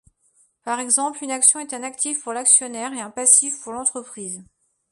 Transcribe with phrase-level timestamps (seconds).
[0.63, 4.43] Par exemple, une action est un actif pour l'actionnaire et un passif pour l'entreprise.